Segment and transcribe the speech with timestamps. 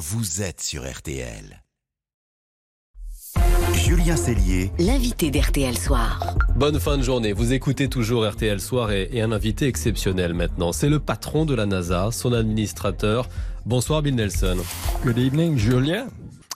[0.00, 1.62] vous êtes sur RTL.
[3.74, 6.38] Julien Cellier, l'invité d'RTL Soir.
[6.56, 7.34] Bonne fin de journée.
[7.34, 10.72] Vous écoutez toujours RTL Soir et, et un invité exceptionnel maintenant.
[10.72, 13.28] C'est le patron de la NASA, son administrateur.
[13.66, 14.56] Bonsoir Bill Nelson.
[15.04, 16.06] Good evening, Julien.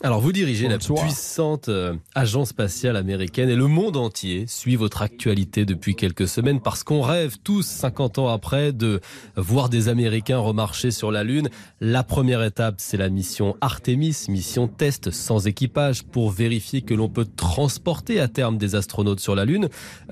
[0.04, 0.98] Alors vous dirigez Bonsoir.
[0.98, 6.28] la puissante euh, agence spatiale américaine et le monde entier suit votre actualité depuis quelques
[6.28, 9.00] semaines parce qu'on rêve tous 50 ans après de
[9.34, 11.48] voir des Américains remarcher sur la Lune.
[11.80, 17.08] La première étape c'est la mission Artemis, mission test sans équipage pour vérifier que l'on
[17.08, 19.70] peut transporter à terme des astronautes sur la Lune.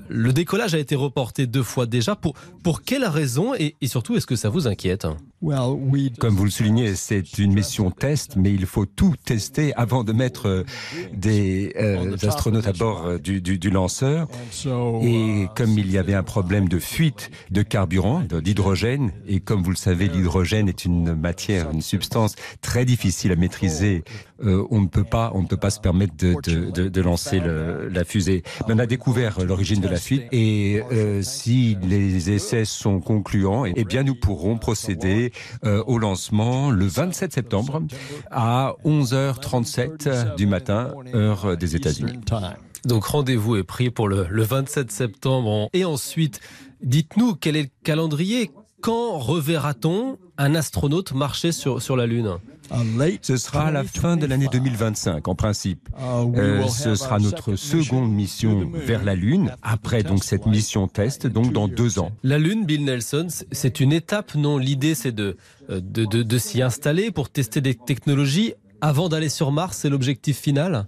[0.09, 2.15] Le décollage a été reporté deux fois déjà.
[2.15, 5.05] Pour, pour quelles raisons et, et surtout est-ce que ça vous inquiète?
[6.19, 10.13] Comme vous le soulignez, c'est une mission test, mais il faut tout tester avant de
[10.13, 10.63] mettre euh,
[11.13, 14.29] des euh, astronautes à bord euh, du, du- du lanceur.
[14.51, 19.63] so Et comme il y avait un problème de fuite de carburant, d'hydrogène, et comme
[19.63, 24.03] vous le savez, l'hydrogène est une matière, une substance très difficile à maîtriser,
[24.45, 27.01] euh, on ne peut pas, on ne peut pas se permettre de, de, de, de
[27.01, 28.43] lancer le- la fusée.
[28.67, 33.65] Mais on a découvert l'origine de la fuite, et euh, si les essais sont concluants,
[33.65, 35.31] eh bien nous pourrons procéder
[35.65, 37.81] euh, au lancement le 27 septembre
[38.31, 42.19] à 11h37 du matin, heure des États-Unis.
[42.85, 45.69] Donc rendez-vous est pris pour le, le 27 septembre.
[45.73, 46.41] Et ensuite,
[46.81, 52.37] dites-nous quel est le calendrier Quand reverra-t-on un astronaute marcher sur, la Lune?
[53.21, 55.89] Ce sera à la fin de l'année 2025, en principe.
[55.97, 61.27] We Euh, ce sera notre seconde mission vers la Lune, après donc cette mission test,
[61.27, 62.11] donc dans deux ans.
[62.23, 65.37] La Lune, Bill Nelson, c'est une étape, non L'idée, c'est de,
[65.69, 69.77] euh, de, de, de s'y installer pour tester des technologies avant d'aller sur Mars.
[69.77, 70.87] C'est l'objectif final?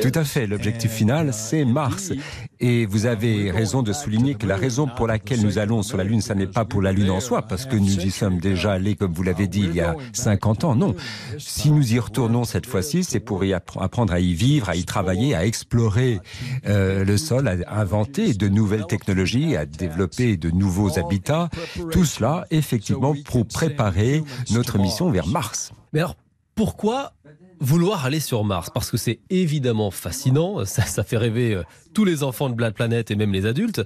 [0.00, 2.12] Tout à fait, l'objectif final, c'est Mars.
[2.60, 6.04] Et vous avez raison de souligner que la raison pour laquelle nous allons sur la
[6.04, 8.72] Lune, ça n'est pas pour la Lune en soi, parce que nous y sommes déjà
[8.72, 10.74] allés, comme vous l'avez dit, il y a 50 ans.
[10.76, 10.94] Non.
[11.38, 14.76] Si nous y retournons cette fois-ci, c'est pour y appre- apprendre à y vivre, à
[14.76, 16.20] y travailler, à explorer
[16.66, 21.48] euh, le sol, à inventer de nouvelles technologies, à développer de nouveaux habitats.
[21.90, 25.72] Tout cela, effectivement, pour préparer notre mission vers Mars.
[25.92, 26.16] Mais alors,
[26.54, 27.13] pourquoi
[27.60, 32.04] vouloir aller sur Mars Parce que c'est évidemment fascinant, ça, ça fait rêver euh, tous
[32.04, 33.82] les enfants de Black Planet et même les adultes.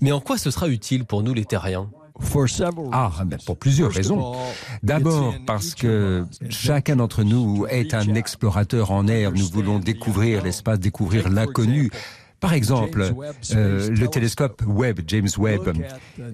[0.00, 1.90] Mais en quoi ce sera utile pour nous les terriens?
[2.20, 4.34] For several Ah, ben, pour plusieurs raisons.
[4.82, 9.32] D'abord parce que chacun d'entre nous est un explorateur en air.
[9.32, 11.90] Nous voulons découvrir l'espace, découvrir l'inconnu.
[12.44, 13.14] Par exemple,
[13.54, 15.72] euh, le télescope Webb, James Webb,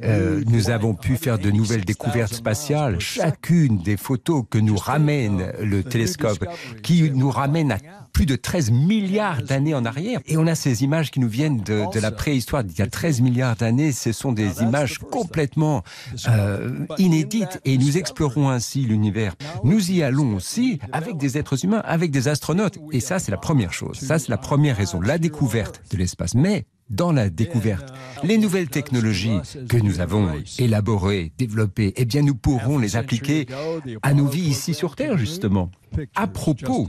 [0.02, 2.98] euh, nous avons pu faire de nouvelles découvertes spatiales.
[2.98, 6.44] Chacune des photos que nous ramène le télescope,
[6.82, 7.78] qui nous ramène à
[8.12, 10.20] plus de 13 milliards d'années en arrière.
[10.26, 12.86] Et on a ces images qui nous viennent de, de la préhistoire d'il y a
[12.86, 13.92] 13 milliards d'années.
[13.92, 15.82] Ce sont des images complètement
[16.28, 19.34] euh, inédites et nous explorons ainsi l'univers.
[19.64, 22.78] Nous y allons aussi avec des êtres humains, avec des astronautes.
[22.92, 23.98] Et ça, c'est la première chose.
[23.98, 26.34] Ça, c'est la première raison, la découverte de l'espace.
[26.34, 27.92] Mais dans la découverte,
[28.24, 30.28] les nouvelles technologies que nous avons
[30.58, 33.46] élaborées, développées, eh bien, nous pourrons les appliquer
[34.02, 35.70] à nos vies ici sur Terre, justement.
[36.14, 36.88] À propos,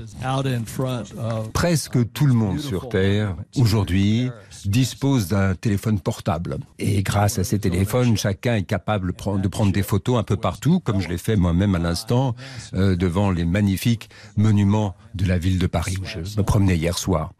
[1.53, 4.29] Presque tout le monde sur Terre, aujourd'hui,
[4.65, 6.57] dispose d'un téléphone portable.
[6.79, 10.23] Et grâce à ces téléphones, chacun est capable de prendre- de prendre des photos un
[10.23, 12.35] peu partout, comme je l'ai fait moi-même à l'instant,
[12.73, 16.97] euh, devant les magnifiques monuments de la ville de Paris, où je me promenais hier
[16.97, 17.33] soir.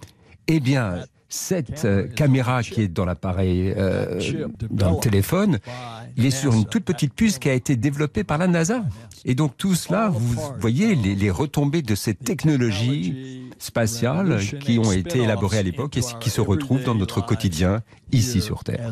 [0.48, 0.96] Eh bien,
[1.34, 4.20] cette euh, caméra qui est dans l'appareil, euh,
[4.70, 5.60] dans le téléphone,
[6.18, 8.84] il est sur une toute petite puce qui a été développée par la NASA.
[9.26, 14.92] Et donc tout cela, vous voyez les, les retombées de ces technologies spatiales qui ont
[14.92, 17.82] été élaborées à l'époque et qui se retrouvent dans notre quotidien
[18.12, 18.92] ici sur Terre.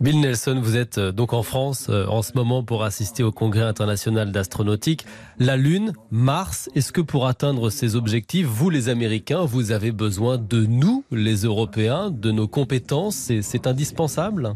[0.00, 3.62] Bill Nelson, vous êtes euh, donc en France en ce moment pour assister au Congrès
[3.62, 5.04] international d'astronautique.
[5.38, 10.38] La Lune, Mars, est-ce que pour atteindre ces objectifs, vous les Américains, vous avez besoin
[10.38, 14.54] de nous, les Européens, de nos compétences C'est- indispensable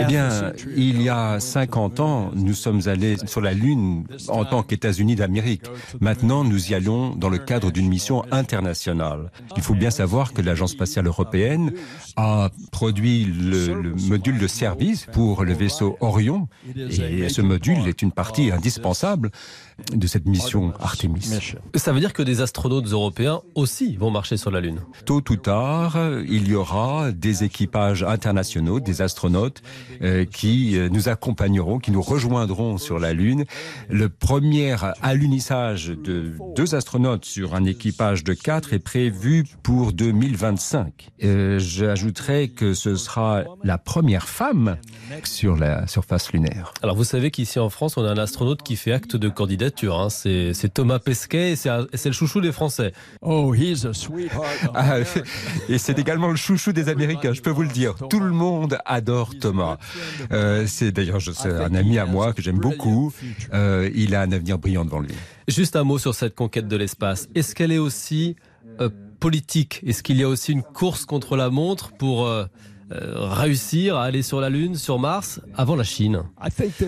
[0.00, 4.62] Eh bien, il y a 50 ans, nous sommes allés sur la Lune en tant
[4.62, 5.62] qu'États-Unis d'Amérique.
[6.00, 9.30] Maintenant, nous y allons dans le cadre d'une mission internationale.
[9.56, 11.72] Il faut bien savoir que l'Agence spatiale européenne
[12.16, 16.48] a produit le, le module de service pour le vaisseau Orion.
[16.76, 19.30] Et ce module est une partie indispensable
[19.92, 21.28] de cette mission Artemis.
[21.74, 24.80] Ça veut dire que des astronautes européens aussi vont marcher sur la Lune.
[25.04, 25.83] Tôt ou tard,
[26.28, 29.62] il y aura des équipages internationaux, des astronautes
[30.02, 33.44] euh, qui euh, nous accompagneront, qui nous rejoindront sur la Lune.
[33.88, 41.10] Le premier alunissage de deux astronautes sur un équipage de quatre est prévu pour 2025.
[41.22, 44.76] Euh, J'ajouterai que ce sera la première femme
[45.24, 46.72] sur la surface lunaire.
[46.82, 49.98] Alors vous savez qu'ici en France, on a un astronaute qui fait acte de candidature.
[49.98, 50.08] Hein.
[50.10, 52.92] C'est Thomas Pesquet et c'est le chouchou des Français.
[53.22, 54.70] Oh, he's a sweetheart.
[54.74, 54.98] Ah,
[55.68, 57.94] et c'est également le chouchou des Américains, je peux vous le dire.
[58.10, 59.78] Tout le monde adore Thomas.
[60.32, 63.12] Euh, c'est d'ailleurs un ami à moi que j'aime beaucoup.
[63.52, 65.14] Euh, il a un avenir brillant devant lui.
[65.48, 67.28] Juste un mot sur cette conquête de l'espace.
[67.34, 68.36] Est-ce qu'elle est aussi
[68.80, 68.88] euh,
[69.20, 69.80] politique?
[69.86, 72.28] Est-ce qu'il y a aussi une course contre la montre pour
[72.92, 76.22] euh, euh, réussir à aller sur la Lune, sur Mars, avant la Chine.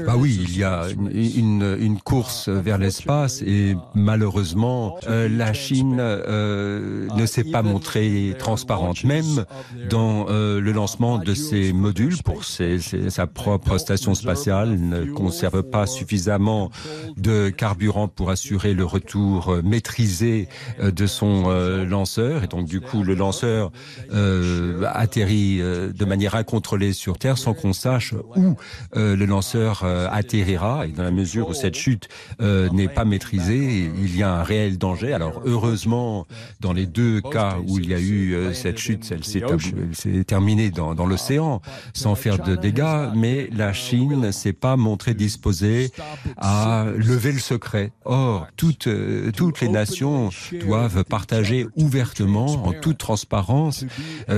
[0.06, 5.98] Bah oui, il y a une, une, course vers l'espace et malheureusement, euh, la Chine
[6.00, 9.04] euh, ne s'est pas montrée transparente.
[9.04, 9.44] Même
[9.90, 15.04] dans euh, le lancement de ses modules pour ses, ses, sa propre station spatiale, ne
[15.04, 16.70] conserve pas suffisamment
[17.16, 20.49] de carburant pour assurer le retour maîtrisé
[20.81, 21.49] de son
[21.84, 22.44] lanceur.
[22.44, 23.70] Et donc, du coup, le lanceur
[24.84, 25.60] atterrit
[25.92, 28.56] de manière incontrôlée sur Terre sans qu'on sache où
[28.96, 30.86] euh, le lanceur euh, atterrira.
[30.86, 32.08] Et dans la mesure où cette chute
[32.40, 35.12] euh, n'est pas maîtrisée, il y a un réel danger.
[35.12, 36.26] Alors heureusement,
[36.60, 40.94] dans les deux cas où il y a eu cette chute, elle s'est terminée dans,
[40.94, 41.60] dans l'océan
[41.94, 45.90] sans faire de dégâts, mais la Chine ne s'est pas montrée disposée
[46.36, 47.92] à lever le secret.
[48.04, 48.88] Or, toutes,
[49.36, 50.30] toutes les nations
[50.60, 53.84] doivent partager ouvertement, en toute transparence,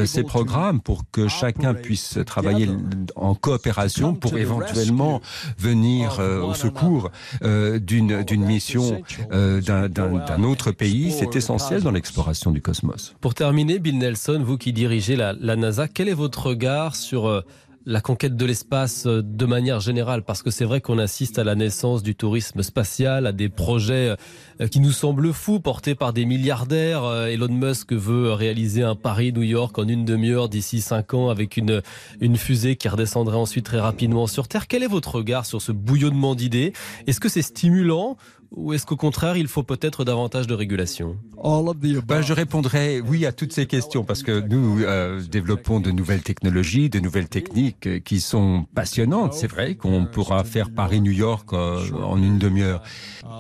[0.05, 2.69] ces programmes pour que chacun puisse travailler
[3.17, 5.21] en coopération pour éventuellement
[5.59, 7.11] venir euh, au secours
[7.43, 9.03] euh, d'une d'une mission
[9.33, 11.13] euh, d'un autre pays.
[11.13, 13.15] C'est essentiel dans l'exploration du cosmos.
[13.21, 17.43] Pour terminer, Bill Nelson, vous qui dirigez la, la NASA, quel est votre regard sur
[17.89, 21.45] la conquête de l'espace euh, de manière générale, parce que c'est vrai qu'on assiste à
[21.45, 24.15] la naissance du tourisme spatial, à des projets
[24.61, 27.05] euh, qui nous semblent fous, portés par des milliardaires.
[27.05, 31.57] Euh, Elon Musk veut réaliser un Paris-New York en une demi-heure d'ici cinq ans avec
[31.57, 31.81] une,
[32.21, 34.67] une fusée qui redescendrait ensuite très rapidement sur Terre.
[34.67, 36.75] Quel est votre regard sur ce bouillonnement d'idées?
[37.07, 38.19] Est-ce que c'est stimulant
[38.51, 41.17] ou est-ce qu'au contraire, il faut peut-être davantage de régulation?
[42.07, 46.23] Ben, Je répondrai oui à toutes ces questions parce que nous euh, développons de nouvelles
[46.23, 49.35] technologies, de nouvelles techniques euh, qui sont passionnantes.
[49.35, 52.83] C'est vrai qu'on pourra faire Paris-New York euh, en une demi-heure.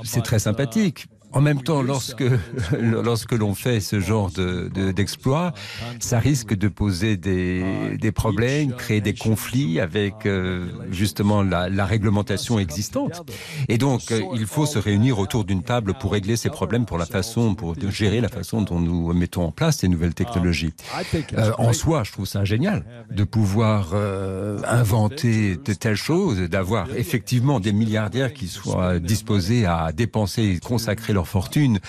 [0.05, 1.07] C'est très sympathique.
[1.33, 2.25] En même temps, lorsque,
[2.81, 5.53] lorsque l'on fait ce genre d'exploit,
[5.99, 11.85] de, ça risque de poser des, des, problèmes, créer des conflits avec euh, justement la,
[11.85, 13.23] réglementation existante.
[13.69, 16.99] Et donc, euh, il faut se réunir autour d'une table pour régler ces problèmes, pour
[16.99, 20.73] la façon, pour gérer la façon dont nous mettons en place ces nouvelles technologies.
[21.37, 23.95] Euh, en soi, je trouve ça génial de pouvoir
[24.67, 31.13] inventer de telles choses, d'avoir effectivement des milliardaires qui soient disposés à dépenser et consacrer
[31.19, 31.81] leur fortune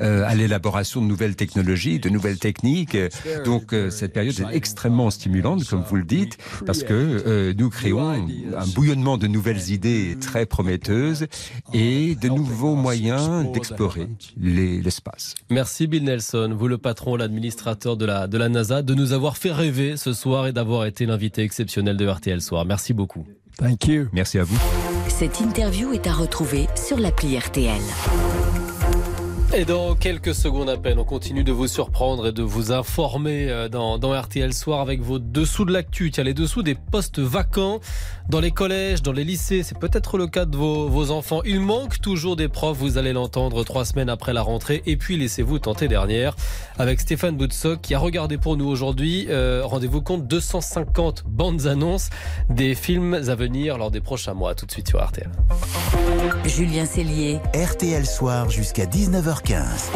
[0.00, 2.96] euh, à l'élaboration de nouvelles technologies, de nouvelles techniques.
[3.44, 6.36] Donc euh, cette période est extrêmement stimulante, comme vous le dites,
[6.66, 11.26] parce que euh, nous créons un bouillonnement de nouvelles idées très prometteuses
[11.72, 14.08] et de nouveaux moyens d'explorer
[14.38, 15.34] l'espace.
[15.48, 19.38] Merci Bill Nelson, vous le patron, l'administrateur de la, de la NASA, de nous avoir
[19.38, 22.66] fait rêver ce soir et d'avoir été l'invité exceptionnel de RTL Soir.
[22.66, 23.24] Merci beaucoup.
[23.58, 24.08] Thank you.
[24.12, 24.58] Merci à vous.
[25.08, 27.80] Cette interview est à retrouver sur l'appli RTL.
[29.54, 33.48] Et dans quelques secondes à peine, on continue de vous surprendre et de vous informer
[33.48, 36.10] euh, dans, dans RTL Soir avec vos dessous de l'actu.
[36.10, 37.80] Tiens, les dessous des postes vacants
[38.28, 39.62] dans les collèges, dans les lycées.
[39.62, 41.42] C'est peut-être le cas de vos, vos enfants.
[41.44, 44.82] Il manque toujours des profs, vous allez l'entendre trois semaines après la rentrée.
[44.84, 46.34] Et puis, laissez-vous tenter dernière
[46.76, 52.10] avec Stéphane Boutsock qui a regardé pour nous aujourd'hui, euh, rendez-vous compte, 250 bandes annonces
[52.50, 54.54] des films à venir lors des prochains mois.
[54.54, 55.30] Tout de suite sur RTL.
[56.48, 57.40] Julien Cellier.
[57.54, 59.90] RTL Soir jusqu'à 19h15.